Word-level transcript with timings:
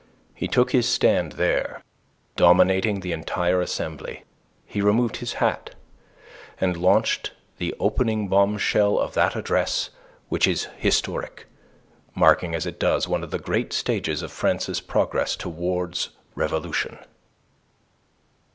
He 0.33 0.47
took 0.47 0.71
his 0.71 0.89
stand 0.89 1.33
there, 1.33 1.83
dominating 2.35 3.01
the 3.01 3.11
entire 3.11 3.61
assembly. 3.61 4.23
He 4.65 4.81
removed 4.81 5.17
his 5.17 5.33
hat, 5.33 5.75
and 6.59 6.75
launched 6.75 7.33
the 7.59 7.75
opening 7.79 8.27
bombshell 8.27 8.97
of 8.97 9.13
that 9.13 9.35
address 9.35 9.91
which 10.27 10.47
is 10.47 10.69
historic, 10.75 11.45
marking 12.15 12.55
as 12.55 12.65
it 12.65 12.79
does 12.79 13.07
one 13.07 13.23
of 13.23 13.29
the 13.29 13.37
great 13.37 13.73
stages 13.73 14.23
of 14.23 14.31
France's 14.31 14.81
progress 14.81 15.35
towards 15.35 16.09
revolution. 16.33 16.97